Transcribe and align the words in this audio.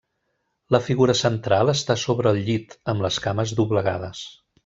La 0.75 0.79
figura 0.85 1.15
central 1.19 1.73
està 1.75 1.97
sobre 2.05 2.33
el 2.37 2.41
llit, 2.49 2.75
amb 2.95 3.07
les 3.07 3.21
cames 3.27 3.55
doblegades. 3.61 4.25